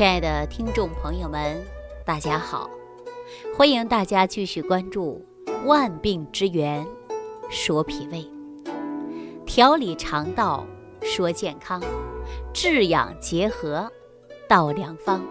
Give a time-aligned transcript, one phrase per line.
[0.00, 1.62] 亲爱的听众朋友们，
[2.06, 2.70] 大家好！
[3.54, 5.22] 欢迎大家继续关注
[5.66, 6.86] 《万病之源
[7.50, 8.26] 说脾胃》，
[9.44, 10.66] 调理肠道
[11.02, 11.82] 说健康，
[12.54, 13.92] 治养结合
[14.48, 15.22] 道良方。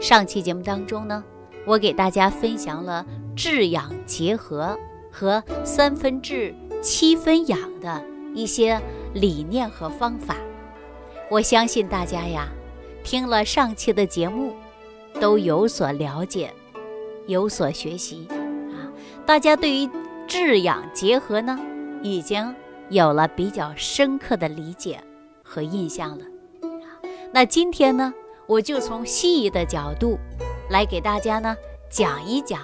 [0.00, 1.22] 上期节目当中呢，
[1.66, 3.04] 我给大家分享了
[3.36, 4.78] 治养结合
[5.12, 8.02] 和三分治七分养的
[8.34, 8.80] 一些
[9.12, 10.36] 理念和方法。
[11.28, 12.48] 我相信大家呀。
[13.10, 14.54] 听了上期的节目，
[15.20, 16.54] 都有所了解，
[17.26, 18.86] 有所学习啊！
[19.26, 19.90] 大家对于
[20.28, 21.58] 治养结合呢，
[22.04, 22.54] 已经
[22.88, 25.00] 有了比较深刻的理解
[25.42, 26.24] 和印象了。
[27.32, 28.14] 那今天呢，
[28.46, 30.16] 我就从西医的角度
[30.70, 31.56] 来给大家呢
[31.90, 32.60] 讲一讲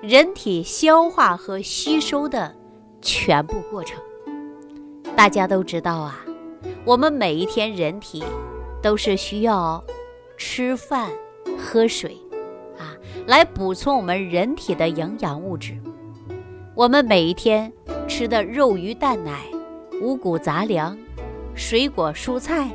[0.00, 2.56] 人体消化和吸收的
[3.02, 4.00] 全部过程。
[5.14, 6.24] 大家都知道啊，
[6.86, 8.24] 我们每一天人体。
[8.82, 9.82] 都是需要
[10.36, 11.10] 吃饭、
[11.58, 12.16] 喝水
[12.78, 12.94] 啊，
[13.26, 15.76] 来补充我们人体的营养物质。
[16.74, 17.72] 我们每一天
[18.06, 19.44] 吃的肉、鱼、蛋、奶、
[20.00, 20.96] 五谷杂粮、
[21.54, 22.70] 水果、蔬菜，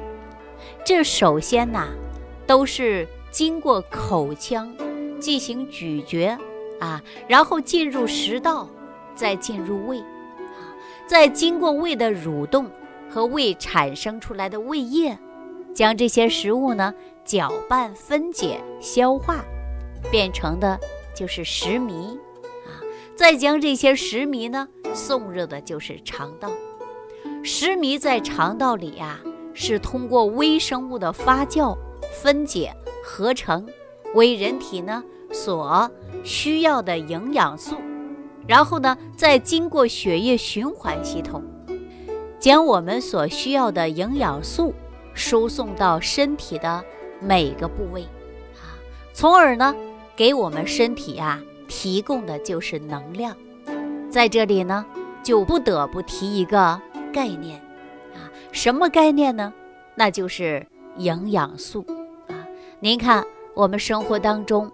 [0.84, 1.88] 这首先呐，
[2.48, 4.76] 都是经过口腔
[5.20, 6.36] 进行咀嚼
[6.80, 8.68] 啊，然后进入食道，
[9.14, 10.74] 再进入胃啊，
[11.06, 12.66] 再经过胃的蠕动
[13.08, 15.16] 和胃产生出来的胃液。
[15.74, 19.44] 将这些食物呢搅拌、分解、消化，
[20.12, 20.80] 变成的
[21.16, 22.18] 就是食糜
[22.66, 22.82] 啊。
[23.16, 26.52] 再将这些食糜呢送入的就是肠道。
[27.44, 29.20] 食糜在肠道里呀，
[29.54, 31.78] 是通过微生物的发酵、
[32.22, 33.68] 分解、合成
[34.14, 35.90] 为人体呢所
[36.24, 37.76] 需要的营养素，
[38.48, 41.44] 然后呢再经过血液循环系统，
[42.40, 44.74] 将我们所需要的营养素。
[45.14, 46.84] 输送到身体的
[47.20, 48.02] 每个部位，
[48.56, 48.74] 啊，
[49.14, 49.76] 从而呢，
[50.16, 53.36] 给我们身体啊提供的就是能量。
[54.10, 54.86] 在这里呢，
[55.24, 56.82] 就不得不提一个
[57.14, 57.60] 概念，
[58.14, 59.54] 啊，什么概念呢？
[59.96, 60.66] 那就是
[60.98, 61.86] 营养素。
[62.28, 62.36] 啊，
[62.80, 64.72] 您看我们生活当中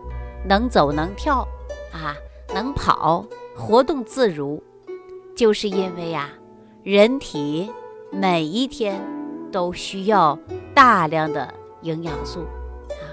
[0.48, 1.48] 能走能跳，
[1.92, 2.16] 啊，
[2.54, 3.26] 能跑，
[3.56, 4.62] 活动自如，
[5.36, 6.30] 就是因为呀，
[6.84, 7.70] 人体
[8.12, 9.17] 每一天。
[9.52, 10.38] 都需要
[10.74, 12.42] 大量的营养素
[12.90, 13.06] 啊。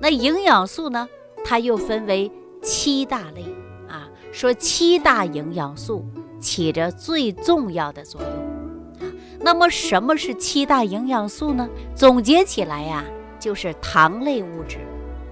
[0.00, 1.08] 那营养素呢？
[1.44, 2.30] 它又分为
[2.62, 3.42] 七大类
[3.88, 4.08] 啊。
[4.30, 6.04] 说七大营养素
[6.40, 9.12] 起着最重要的作用啊。
[9.40, 11.68] 那么什么是七大营养素呢？
[11.94, 13.04] 总结起来呀，
[13.40, 14.78] 就是糖类物质，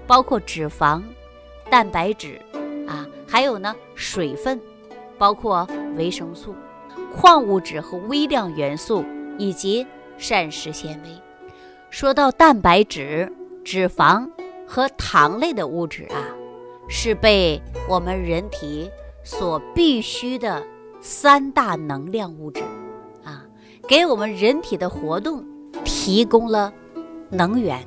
[0.05, 1.01] 包括脂肪、
[1.69, 2.39] 蛋白质
[2.87, 4.59] 啊，还有呢水分，
[5.17, 6.53] 包括维生素、
[7.15, 9.03] 矿物质和微量元素
[9.37, 9.87] 以及。
[10.21, 11.09] 膳食纤维，
[11.89, 13.33] 说到蛋白质、
[13.65, 14.29] 脂肪
[14.67, 16.29] 和糖类的物质啊，
[16.87, 17.59] 是被
[17.89, 18.87] 我们人体
[19.23, 20.61] 所必须的
[21.01, 22.61] 三大能量物质
[23.23, 23.43] 啊，
[23.87, 25.43] 给我们人体的活动
[25.83, 26.71] 提供了
[27.31, 27.83] 能源。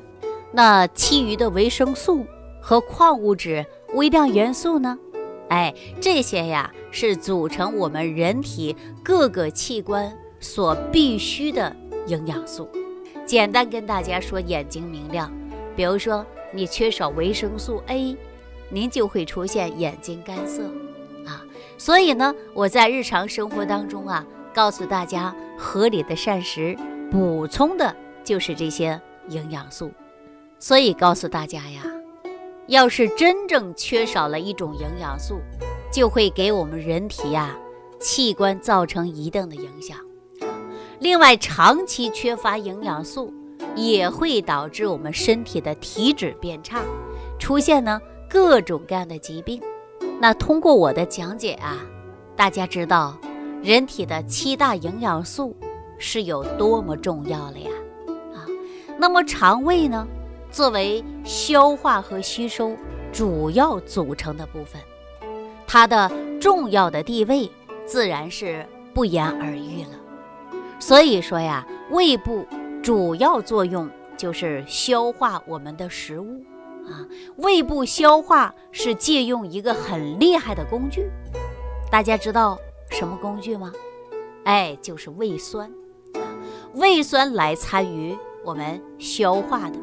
[0.51, 2.27] 那其余的维生素
[2.61, 3.65] 和矿物质、
[3.95, 4.99] 微量元素呢？
[5.51, 8.75] 哎，这些呀是组成我们人体
[9.05, 11.77] 各个器官所必须的。
[12.07, 12.69] 营养素，
[13.27, 15.33] 简单跟大家说，眼睛明亮。
[15.77, 18.17] 比如说，你缺少维生素 A，
[18.69, 20.65] 您就会出现眼睛干涩
[21.27, 21.43] 啊。
[21.77, 26.77] 所以呢，我在日常生活当中啊，告诉大家，合理的膳食
[27.11, 29.91] 补充的就是这些营养素。
[30.59, 31.83] 所以告诉大家呀，
[32.69, 35.41] 要是真正缺少了一种营养素，
[35.93, 37.57] 就会给我们人体呀
[38.01, 39.99] 器官造成一定的影响。
[41.05, 43.31] 另外，长期缺乏营养素
[43.77, 46.81] 也会导致我们身体的体质变差，
[47.39, 49.61] 出现呢各种各样的疾病。
[50.19, 51.77] 那通过我的讲解啊，
[52.35, 53.19] 大家知道
[53.63, 55.55] 人体的七大营养素
[55.99, 57.71] 是有多么重要了呀？
[58.35, 58.49] 啊，
[58.99, 60.07] 那么肠胃呢，
[60.51, 62.75] 作为消化和吸收
[63.13, 64.81] 主要组成的部分，
[65.67, 66.11] 它的
[66.41, 67.51] 重要的地位
[67.85, 70.01] 自然是不言而喻了。
[70.87, 72.47] 所以说呀，胃部
[72.83, 73.89] 主要作用
[74.19, 76.45] 就是消化我们的食物
[76.87, 77.09] 啊。
[77.37, 81.11] 胃部消化是借用一个很厉害的工具，
[81.91, 82.59] 大家知道
[82.91, 83.73] 什么工具吗？
[84.45, 85.71] 哎，就是胃酸
[86.17, 86.21] 啊。
[86.75, 88.15] 胃酸来参与
[88.45, 89.79] 我们消化的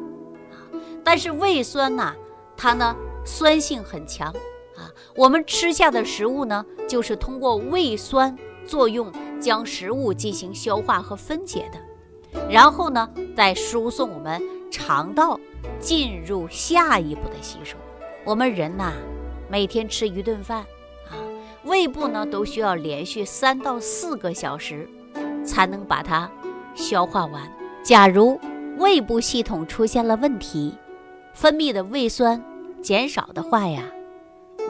[0.52, 0.70] 啊。
[1.02, 2.14] 但是胃酸呐，
[2.56, 2.94] 它呢
[3.24, 4.28] 酸性很强
[4.76, 4.86] 啊。
[5.16, 9.12] 我们吃下的食物呢，就是通过胃酸作用。
[9.42, 14.40] 将食物进行消化和分解的，然后呢，再输送我们
[14.70, 15.38] 肠道
[15.80, 17.76] 进入下一步的吸收。
[18.24, 18.92] 我们人呐，
[19.50, 20.60] 每天吃一顿饭
[21.10, 21.18] 啊，
[21.64, 24.88] 胃部呢都需要连续三到四个小时
[25.44, 26.30] 才能把它
[26.74, 27.42] 消化完。
[27.82, 28.38] 假如
[28.78, 30.72] 胃部系统出现了问题，
[31.34, 32.40] 分泌的胃酸
[32.80, 33.82] 减少的话呀，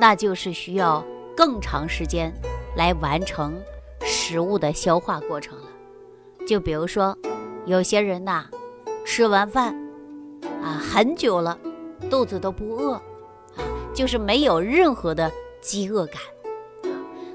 [0.01, 1.05] 那就是需要
[1.37, 2.33] 更长时间
[2.75, 3.55] 来完成
[4.05, 5.65] 食物的消化过程了。
[6.47, 7.17] 就比如说，
[7.67, 8.47] 有些人呐，
[9.05, 9.75] 吃完饭
[10.63, 11.59] 啊很久了，
[12.11, 13.63] 肚子都不饿，啊，
[13.95, 16.17] 就是没有任何的饥饿感。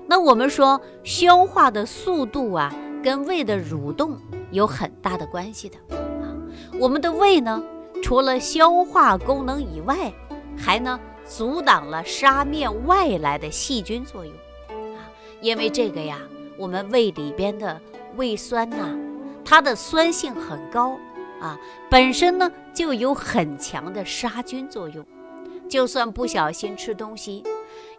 [0.06, 2.74] 那我们说，消化的速度啊，
[3.04, 4.18] 跟胃的蠕动
[4.52, 5.78] 有很大的关系的。
[5.96, 6.36] 啊，
[6.80, 7.62] 我们的胃呢，
[8.04, 10.14] 除了消化功能以外，
[10.58, 14.34] 还呢阻挡了杀灭外来的细菌作用。
[14.96, 15.08] 啊，
[15.42, 16.20] 因为这个呀，
[16.58, 17.80] 我们胃里边的。
[18.16, 18.98] 胃酸呐，
[19.46, 20.98] 它的酸性很高
[21.40, 21.56] 啊，
[21.88, 25.06] 本身呢就有很强的杀菌作用。
[25.70, 27.44] 就算不小心吃东西，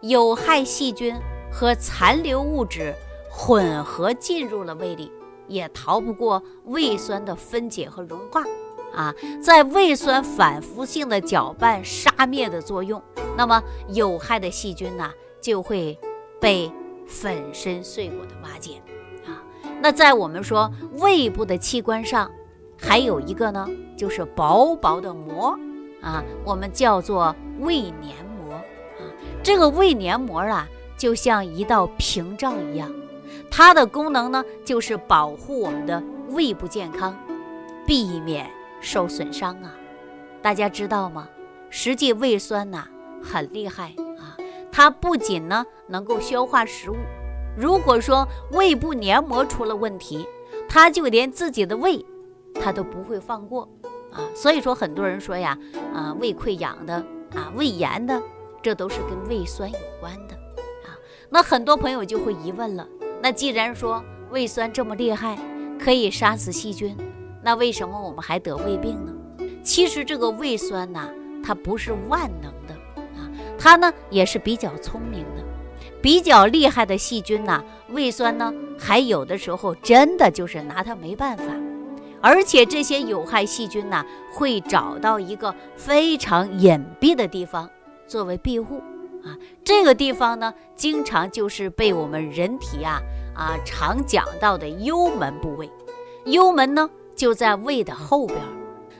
[0.01, 1.15] 有害细菌
[1.49, 2.93] 和残留物质
[3.31, 5.09] 混合进入了胃里，
[5.47, 8.43] 也逃不过胃酸的分解和融化
[8.93, 9.15] 啊。
[9.41, 13.01] 在胃酸反复性的搅拌杀灭的作用，
[13.37, 13.63] 那么
[13.93, 15.09] 有害的细菌呢
[15.39, 15.97] 就会
[16.41, 16.69] 被
[17.09, 18.81] 粉身碎骨的瓦解。
[19.25, 19.41] 啊
[19.81, 22.29] 那在我们说胃部的器官上，
[22.77, 23.67] 还有一个呢，
[23.97, 25.57] 就是薄薄的膜
[26.01, 28.61] 啊，我们叫做胃黏膜啊。
[29.41, 30.67] 这个胃黏膜啊，
[30.97, 32.93] 就像一道屏障一样，
[33.49, 37.17] 它的功能呢，就是保护我们的胃部健康，
[37.87, 38.49] 避免
[38.81, 39.73] 受损伤啊。
[40.41, 41.27] 大家知道吗？
[41.69, 42.87] 实际胃酸呐
[43.23, 43.93] 很厉害，
[44.79, 46.95] 它不仅呢能够消化食物。
[47.57, 50.25] 如果说胃部黏膜出了问题，
[50.69, 52.05] 它就连自己的胃，
[52.53, 53.67] 它都不会放过
[54.09, 54.23] 啊。
[54.33, 55.59] 所以说，很多人说呀，
[55.93, 56.93] 啊，胃溃疡的
[57.35, 58.23] 啊，胃炎的，
[58.61, 60.35] 这都是跟胃酸有关的
[60.85, 60.95] 啊。
[61.29, 62.87] 那很多朋友就会疑问了，
[63.21, 64.01] 那既然说
[64.31, 65.37] 胃酸这么厉害，
[65.77, 66.95] 可以杀死细菌，
[67.43, 69.13] 那为什么我们还得胃病呢？
[69.61, 71.09] 其实这个胃酸呐，
[71.43, 72.73] 它不是万能的，
[73.59, 75.43] 它呢也是比较聪明的。
[76.01, 81.43] 比较厉害的细菌呢，胃酸呢，还有的时候真的就是拿它没办法，
[82.21, 87.69] 而且这些有害细菌呢，会找到一个非常隐蔽的地方
[88.07, 88.77] 作为庇护
[89.25, 89.35] 啊。
[89.61, 93.01] 这个地方呢，经常就是被我们人体啊
[93.35, 95.69] 啊常讲到的幽门部位。
[96.23, 98.39] 幽门呢就在胃的后边，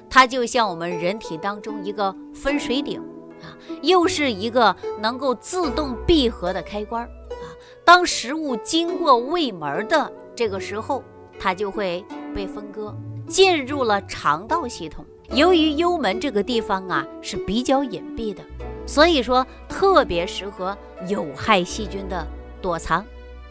[0.10, 3.02] 它就像我们人体当中一个分水岭。
[3.42, 7.46] 啊，又是一个能够自动闭合的开关啊。
[7.84, 11.04] 当食物经过胃门的这个时候，
[11.40, 12.06] 它就会
[12.36, 12.96] 被分割，
[13.28, 15.06] 进入了肠道系统。
[15.32, 18.42] 由于幽门这个地方啊是比较隐蔽的，
[18.88, 20.76] 所以说特别适合
[21.08, 22.26] 有害细菌的
[22.62, 23.06] 躲藏。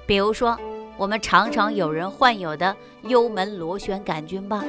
[0.04, 0.58] 比如说，
[0.96, 4.64] 我们常常有人患有的幽门螺旋杆菌吧，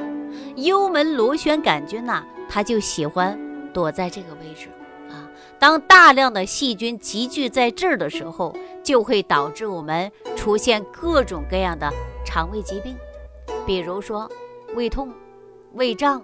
[0.54, 3.36] 幽门螺旋杆菌呐，它就喜欢
[3.72, 4.68] 躲在这个位置。
[5.60, 11.92] 当大量的细菌集聚在这儿的时候，就会导致我们出现各种各样的
[12.24, 12.96] 肠胃疾病，
[13.66, 14.28] 比如说
[14.74, 15.12] 胃痛、
[15.74, 16.18] 胃胀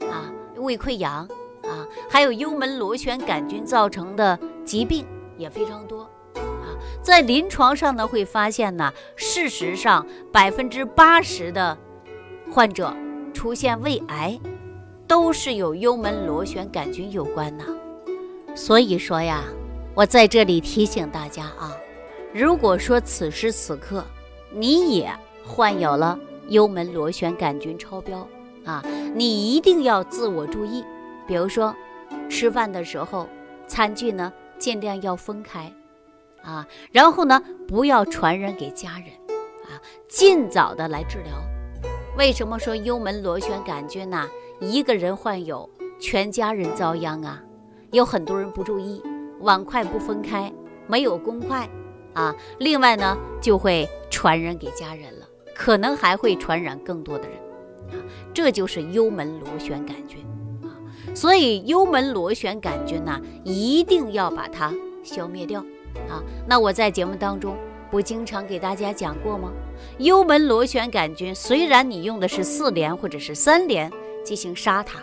[0.00, 0.26] 啊、
[0.56, 1.26] 胃溃疡
[1.62, 5.06] 啊，还有幽门螺旋杆菌造成的疾病
[5.38, 6.02] 也非常多
[6.34, 6.74] 啊。
[7.00, 11.78] 在临床上呢，会发现呢，事实上百分之八十的
[12.50, 12.92] 患者
[13.32, 14.40] 出现胃癌，
[15.06, 17.64] 都是有幽门螺旋杆菌有关呐。
[18.60, 19.44] 所以说呀，
[19.94, 21.74] 我在这里提醒大家啊，
[22.34, 24.04] 如果说此时此刻
[24.52, 25.10] 你也
[25.46, 26.18] 患有了
[26.50, 28.28] 幽门螺旋杆菌超标
[28.66, 30.84] 啊，你一定要自我注意。
[31.26, 31.74] 比如说，
[32.28, 33.26] 吃饭的时候
[33.66, 35.72] 餐具呢尽量要分开
[36.42, 39.06] 啊，然后呢不要传染给家人
[39.64, 41.32] 啊，尽早的来治疗。
[42.18, 44.28] 为什么说幽门螺旋杆菌呐，
[44.60, 45.66] 一个人患有，
[45.98, 47.42] 全家人遭殃啊？
[47.92, 49.02] 有很多人不注意，
[49.40, 50.52] 碗筷不分开，
[50.86, 51.68] 没有公筷
[52.12, 52.32] 啊。
[52.58, 57.36] 另外呢，就会传染给家人了，可能还会传染更多的人
[57.90, 57.98] 啊。
[58.32, 60.24] 这就是幽门螺旋杆菌
[60.62, 60.70] 啊。
[61.16, 65.60] 所以幽门螺旋杆菌呢，一定要把它消灭掉
[66.08, 66.22] 啊。
[66.46, 67.56] 那我在节目当中
[67.90, 69.50] 不经常给大家讲过吗？
[69.98, 73.90] 幽门螺旋杆菌虽然你用的是四联或者是三联
[74.24, 75.00] 进行杀它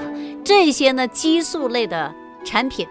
[0.42, 2.14] 这些呢激素类的。
[2.44, 2.86] 产品，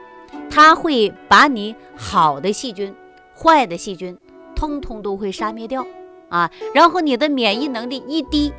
[0.49, 2.93] 它会把你好的细菌、
[3.35, 4.17] 坏的细菌，
[4.55, 5.85] 通通都会杀灭掉
[6.29, 6.49] 啊。
[6.73, 8.53] 然后你的免疫能力一低，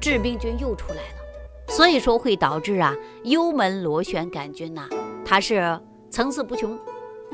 [0.00, 1.24] 致病菌又出来了。
[1.68, 4.88] 所以说会导致啊幽门螺旋杆菌呐，
[5.24, 6.78] 它是层次不穷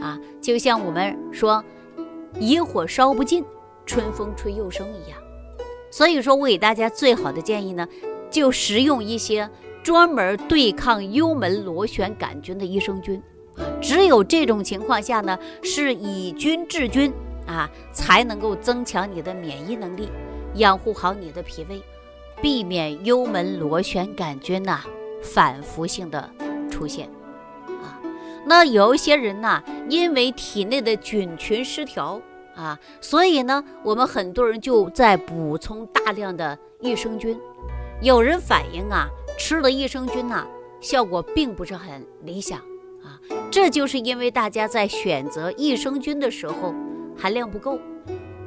[0.00, 1.64] 啊，就像我们说
[2.38, 3.44] 野火烧不尽，
[3.84, 5.18] 春风吹又生一样。
[5.90, 7.88] 所以说我给大家最好的建议呢，
[8.30, 9.50] 就食用一些
[9.82, 13.22] 专门对抗幽门螺旋杆菌的益生菌，
[13.80, 17.12] 只有这种情况下呢，是以菌治菌
[17.46, 20.08] 啊，才能够增强你的免疫能力，
[20.54, 21.82] 养护好你的脾胃。
[22.42, 24.80] 避免幽门螺旋杆菌呐
[25.22, 26.30] 反复性的
[26.70, 27.06] 出现
[27.66, 28.00] 啊，
[28.46, 32.18] 那有一些人呐，因为体内的菌群失调
[32.54, 37.38] 啊，所以呢，我们很多人就在补充大量的益生菌。
[38.00, 39.06] 有人反映啊，
[39.40, 40.46] 吃了益生菌呐，
[40.82, 42.58] 效果并不是很理想
[43.02, 43.18] 啊，
[43.50, 46.74] 这就是因为大家在选择益生菌的时候
[47.16, 47.78] 含量不够。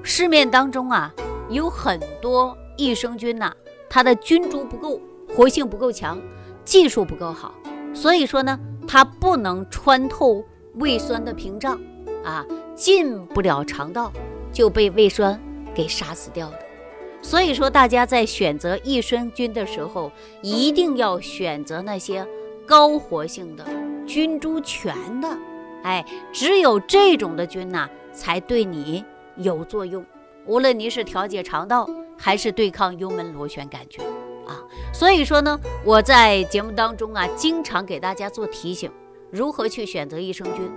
[0.03, 1.11] 市面当中啊，
[1.49, 3.51] 有很多益生菌呐。
[3.89, 5.01] 它的菌株不够，
[5.35, 6.21] 活性不够强，
[6.63, 7.55] 技术不够好，
[7.91, 10.43] 所以说呢，它不能穿透
[10.75, 11.79] 胃酸的屏障，
[12.23, 12.45] 啊，
[12.75, 14.11] 进不了肠道，
[14.51, 15.41] 就被胃酸
[15.73, 16.55] 给杀死掉了。
[17.23, 20.11] 所以说，大家在选择益生菌的时候，
[20.43, 22.23] 一定要选择那些
[22.67, 23.65] 高活性的、
[24.05, 25.27] 菌株全的，
[25.81, 29.03] 哎，只有这种的菌呐，才对你
[29.37, 30.05] 有作用。
[30.45, 31.89] 无论你是调节肠道。
[32.15, 34.01] 还是对抗幽门螺旋杆菌
[34.47, 34.63] 啊，
[34.93, 38.89] 所以说呢，我在节目当中啊，经常给大家做提醒，
[39.31, 40.71] 如何去选择益生菌。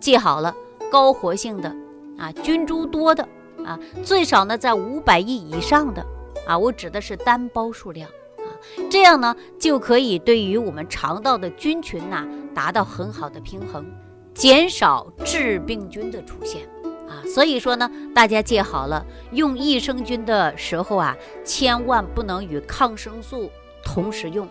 [0.00, 0.54] 记好了，
[0.90, 1.68] 高活性的
[2.16, 3.28] 啊，菌株多的
[3.66, 6.06] 啊，最少呢在五百亿以上的
[6.46, 8.08] 啊，我指的是单包数量
[8.38, 8.46] 啊，
[8.88, 13.84] 这样呢就可以对于我们肠道的菌群呐达到很好的平衡，
[14.32, 16.62] 减少致病菌的出现。
[17.08, 23.50] 啊，所以说呢，大家记好了，用益生菌的时候啊，千万不能与抗生素
[23.84, 24.48] 同时用。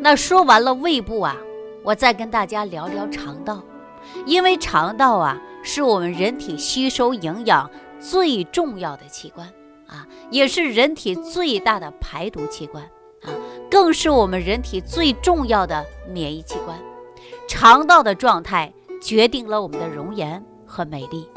[0.00, 1.36] 那说完了胃部啊，
[1.82, 3.62] 我再跟大家聊聊肠道，
[4.24, 7.70] 因为肠道啊是我们人体吸收营养
[8.02, 9.46] 最重要的器官
[9.86, 12.82] 啊，也是人体最大的排毒器官
[13.22, 13.30] 啊，
[13.70, 16.76] 更是我们人体最重要的免疫器官。
[17.48, 21.28] 肠道的状态决定了我们的容颜和美丽。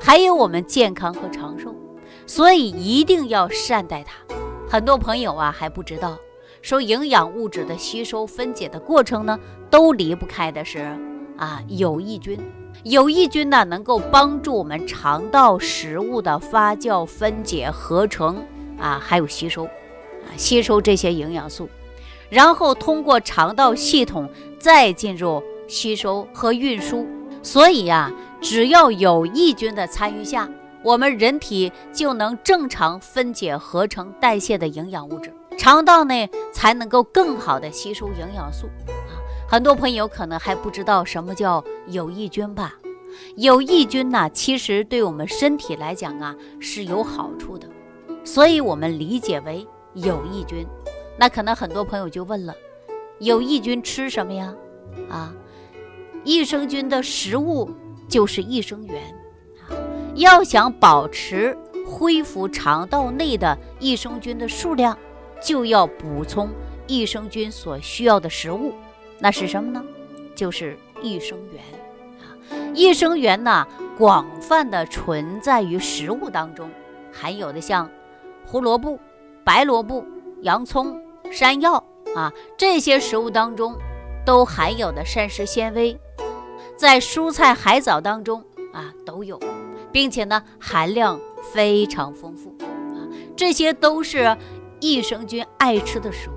[0.00, 1.74] 还有我们健康和长寿，
[2.26, 4.14] 所以一定要善待它。
[4.66, 6.16] 很多朋友啊还不知道，
[6.62, 9.38] 说营养物质的吸收分解的过程呢，
[9.68, 10.96] 都离不开的是
[11.36, 12.38] 啊有益菌。
[12.82, 18.44] 有益菌呢能够帮助我们肠道食物的发酵、分解、合成
[18.78, 21.68] 啊，还有吸收啊吸收这些营养素，
[22.28, 27.06] 然后通过肠道系统再进入吸收和运输。
[27.42, 28.12] 所以呀。
[28.40, 30.46] 只要有益菌的参与下，
[30.82, 38.68] 我们人体就能正常分解、合成、代谢的营养物质，肠道呢才能够更好的吸收营养素。
[39.46, 42.74] 很多朋友可能还不知道什么叫有益菌吧？
[43.36, 47.68] 有益菌呢，其实对我们身体来讲啊是有好处的，
[48.24, 50.66] 所以我们理解为有益菌。
[51.18, 52.54] 那可能很多朋友就问了，
[53.20, 54.54] 有益菌吃什么呀？
[55.08, 55.32] 啊，
[56.24, 57.70] 益生菌的食物。
[58.06, 59.02] 就是益生元！
[60.14, 64.96] 要想保持恢复肠道内的益生菌的数量，
[65.42, 66.50] 就要补充
[66.86, 68.74] 益生菌所需要的食物。
[69.24, 69.82] 那是什么呢？
[70.36, 71.62] 就是益生元
[72.20, 72.36] 啊！
[72.74, 73.66] 益生元呢，
[73.96, 76.68] 广泛的存在于食物当中，
[77.10, 77.88] 含有的像
[78.44, 78.98] 胡萝卜、
[79.42, 80.04] 白萝卜、
[80.42, 81.00] 洋葱、
[81.30, 81.82] 山药
[82.14, 83.74] 啊这些食物当中，
[84.26, 85.98] 都含有的膳食纤维。
[86.76, 89.40] 在蔬菜、海藻当中啊都有，
[89.90, 91.18] 并且呢含量
[91.50, 94.36] 非常丰富啊，这些都是
[94.80, 96.34] 益生菌爱吃的食物。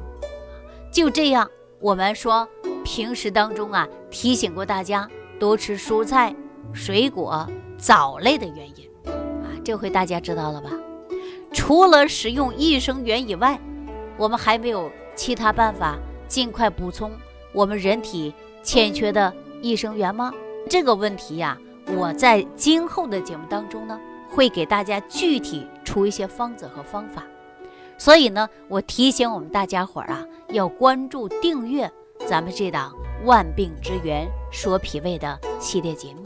[0.89, 1.50] 就这样，
[1.82, 2.48] 我们说
[2.88, 5.06] 平时当中啊提醒过大家
[5.38, 6.34] 多吃蔬菜、
[6.72, 7.46] 水果、
[7.77, 10.72] 藻类的原因啊，这回大家知道了吧？
[11.51, 13.60] 除了使用益生元以外，
[14.15, 15.98] 我们还没有其他办法
[16.29, 17.12] 尽快补充
[17.51, 19.34] 我们人体欠缺的。
[19.62, 20.32] 益生元吗？
[20.70, 27.24] 这个问题呀，我在今后的节目当中呢，会给大家具体出一些方子和方法。
[27.98, 31.91] 所以呢，我提醒我们大家伙儿啊，要关注订阅
[32.25, 32.95] 咱们这档
[33.25, 36.24] 《万病之源说脾胃》的系列节目，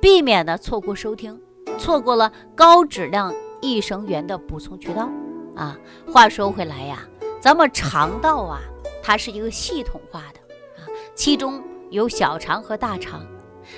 [0.00, 1.40] 避免呢错过收听，
[1.78, 5.08] 错过了高质量益生元的补充渠道
[5.56, 5.76] 啊。
[6.12, 7.06] 话说回来呀，
[7.40, 8.60] 咱们肠道啊，
[9.02, 10.40] 它是一个系统化的
[10.82, 11.62] 啊，其中。
[11.90, 13.26] 有小肠和大肠，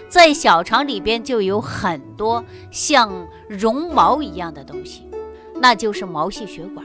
[0.09, 3.09] 在小肠里边就有很多像
[3.49, 5.09] 绒毛一样的东西，
[5.55, 6.85] 那就是毛细血管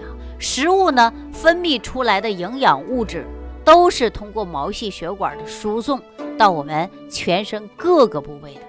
[0.00, 0.08] 啊。
[0.38, 3.26] 食物呢分泌出来的营养物质
[3.64, 6.00] 都是通过毛细血管的输送
[6.36, 8.60] 到我们全身各个部位的，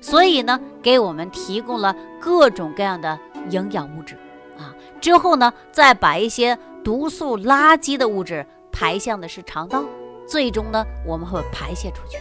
[0.00, 3.18] 所以呢给我们提供了各种各样的
[3.50, 4.16] 营养物质
[4.58, 4.74] 啊。
[5.00, 9.84] 之后呢再把一些毒素垃圾的物质排向的是肠道，
[10.26, 12.18] 最终呢我们会排泄出去。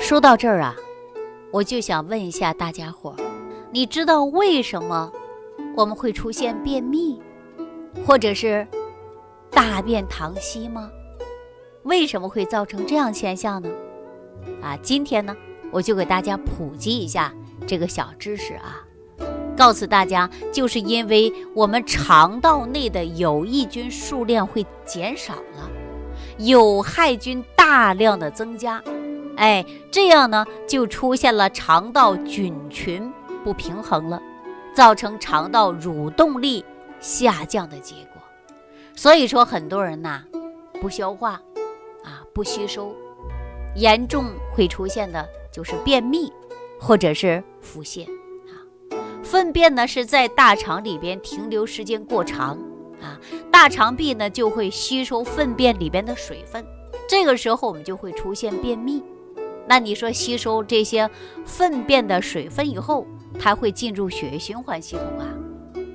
[0.00, 0.74] 说到这儿啊，
[1.52, 3.14] 我就想问一下大家伙，
[3.70, 5.12] 你知道为什么
[5.76, 7.20] 我们会出现便秘？
[8.06, 8.66] 或者是
[9.50, 10.90] 大便溏稀吗？
[11.88, 13.70] 为什么会造成这样现象呢？
[14.62, 15.34] 啊，今天呢，
[15.70, 17.32] 我就给大家普及一下
[17.66, 18.84] 这个小知识啊，
[19.56, 25.70] 告诉大家，就是因为我们肠道内的有益菌数量会减少了，
[26.36, 28.82] 有害菌大量的增加，
[29.36, 33.10] 哎，这样呢，就出现了肠道菌群
[33.42, 34.20] 不平衡了，
[34.74, 36.62] 造成肠道蠕动力。
[37.00, 38.20] 下降的结果，
[38.96, 40.24] 所以说很多人呐
[40.80, 41.40] 不消化
[42.38, 42.94] 不吸收，
[43.74, 46.32] 严重会出现的就是便秘
[46.78, 48.04] 或者是腹泻
[48.46, 48.54] 啊。
[49.24, 52.56] 粪便呢是在大肠里边停留时间过长
[53.02, 53.18] 啊，
[53.50, 56.64] 大肠壁呢就会吸收粪便里边的水分，
[57.08, 59.02] 这个时候我们就会出现便秘。
[59.66, 61.10] 那你说吸收这些
[61.44, 63.04] 粪便的水分以后，
[63.36, 65.26] 它会进入血液循环系统啊？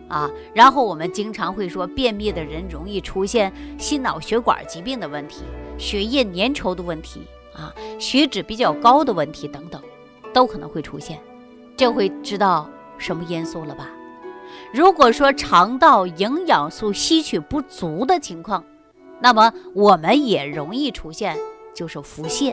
[0.10, 5.44] 啊，然后我们经常会说，便秘的人容易出现心脑血管疾病的问题、
[5.78, 7.22] 血液粘稠的问题
[7.54, 9.82] 啊、血脂比较高的问题等等，
[10.34, 11.20] 都可能会出现。
[11.76, 13.90] 这会知道什么因素了吧？
[14.72, 18.64] 如果说肠道营养素吸取不足的情况，
[19.20, 21.38] 那么我们也容易出现
[21.74, 22.52] 就是腹泻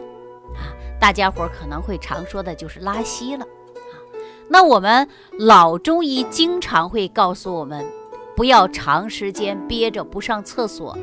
[0.54, 3.94] 啊，大家伙可能会常说的就是拉稀了啊。
[4.48, 5.08] 那我们
[5.38, 7.86] 老中医经常会告诉我们，
[8.36, 10.96] 不要长时间憋着不上厕所，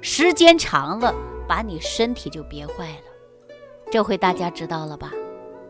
[0.00, 1.14] 时间长了
[1.50, 3.54] 把你身体就憋坏了。
[3.90, 5.10] 这回大家知道了吧？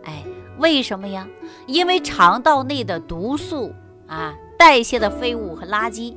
[0.04, 0.22] 哎，
[0.58, 1.26] 为什么呀？
[1.66, 3.72] 因为肠道内的毒素
[4.06, 6.14] 啊，代谢的废物和垃圾，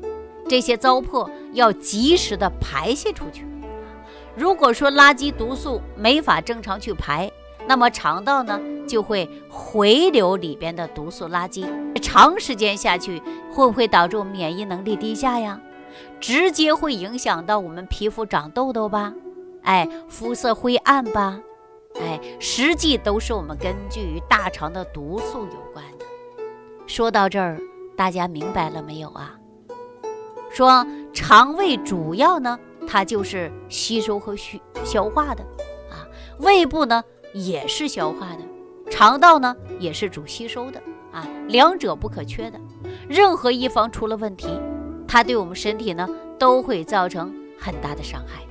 [0.50, 3.48] 这些糟粕要及时的排泄出去。
[4.36, 7.32] 如果说垃圾毒素没法正常去排，
[7.66, 11.66] 那么肠道呢就会回流里边的毒素垃圾，
[12.02, 15.58] 长时间下去会不会导致我们免疫能力低下呀？
[16.20, 19.14] 直接会影响到我们皮肤长痘痘吧？
[19.64, 21.40] 哎，肤色灰暗吧？
[22.00, 26.06] 哎，实际都是我们根据大肠的毒素有关的。
[26.88, 27.60] 说到这儿，
[27.96, 29.36] 大家明白了没有啊？
[30.52, 35.44] 说肠胃主要呢，它就是吸收和消消化的
[35.90, 36.06] 啊，
[36.40, 37.04] 胃部呢。
[37.36, 40.80] 也是消化的，肠道呢也是主吸收的
[41.12, 42.62] 啊，两者不可缺的。
[43.10, 44.48] 任何一方出了问题，
[45.08, 48.44] 它对我们身体呢都会造成很大的伤害。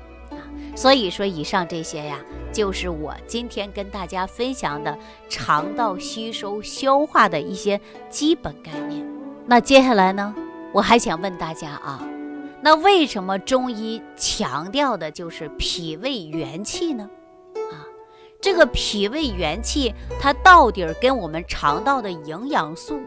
[0.75, 2.19] 所以说，以上这些呀，
[2.53, 9.07] 就是我今天跟大家分享的肠道吸收消化的一些基本概念。
[9.47, 10.35] 那接下来呢，
[10.73, 12.03] 我还想问大家啊，
[12.63, 17.09] 那为什么中医强调的就是脾胃元气呢？
[17.71, 17.85] 啊
[18.41, 22.99] 这个脾胃元气，它到底跟我们肠道的营养素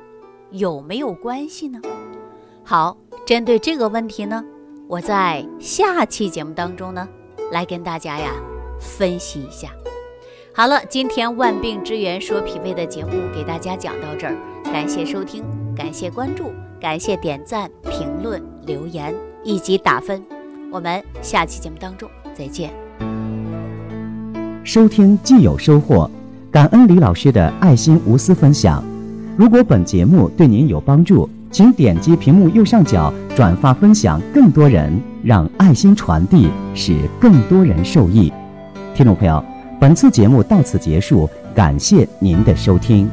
[0.51, 1.81] 有没有关系呢？
[2.63, 4.43] 好，针对这个问题呢，
[4.87, 7.07] 我在下期节目当中呢，
[7.51, 8.31] 来跟大家呀
[8.79, 9.69] 分析一下。
[10.53, 15.43] 好了，今天万病之源说脾胃的节目给大家讲到这儿，感谢收听，
[15.75, 20.23] 感谢关注，感谢点赞、评论、留言以及打分。
[20.71, 22.71] 我们下期节目当中再见。
[24.63, 26.09] 收听既有收获，
[26.51, 28.83] 感恩李老师的爱心无私分享。
[29.37, 34.91] 如果本节目对您有帮助，请点击屏幕右上角转发分享，更多人
[35.23, 38.29] 让爱心传递，使更多人受益。
[38.93, 39.41] 听众朋友，
[39.79, 43.09] 本次节目到此结束，感谢您的收听。